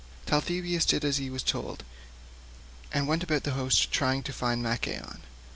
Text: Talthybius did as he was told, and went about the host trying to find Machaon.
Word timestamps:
Talthybius 0.25 0.83
did 0.87 1.05
as 1.05 1.17
he 1.17 1.29
was 1.29 1.43
told, 1.43 1.83
and 2.91 3.07
went 3.07 3.21
about 3.21 3.43
the 3.43 3.51
host 3.51 3.91
trying 3.91 4.23
to 4.23 4.33
find 4.33 4.63
Machaon. 4.63 5.21